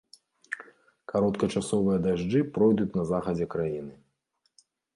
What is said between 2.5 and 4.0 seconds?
пройдуць на захадзе краіны.